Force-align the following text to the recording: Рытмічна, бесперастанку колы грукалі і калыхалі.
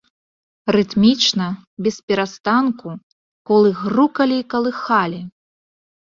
Рытмічна, 0.75 1.45
бесперастанку 1.87 2.87
колы 3.51 3.69
грукалі 3.83 4.35
і 4.43 4.49
калыхалі. 4.57 5.21